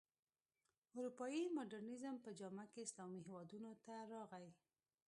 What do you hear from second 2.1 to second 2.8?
په جامه کې